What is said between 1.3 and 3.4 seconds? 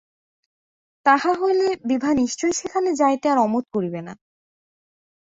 হইলে বিভা নিশ্চয়ই সেখানে যাইতে আর